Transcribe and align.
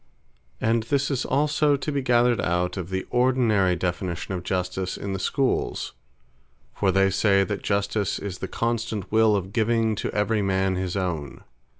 And 0.59 0.81
this 0.81 1.11
is 1.11 1.25
also 1.25 1.77
to 1.77 1.91
be 1.91 2.01
gathered 2.01 2.41
out 2.41 2.75
of 2.75 2.89
the 2.89 3.05
ordinary 3.11 3.75
definition 3.75 4.33
of 4.33 4.41
Justice 4.41 4.97
in 4.97 5.13
the 5.13 5.19
Schooles: 5.19 5.91
For 6.73 6.91
they 6.91 7.11
say, 7.11 7.43
that 7.43 7.61
"Justice 7.61 8.17
is 8.17 8.39
the 8.39 8.47
constant 8.47 9.11
Will 9.11 9.35
of 9.35 9.53
giving 9.53 9.93
to 9.97 10.09
every 10.11 10.41
man 10.41 10.73
his 10.73 10.97
own." 10.97 11.43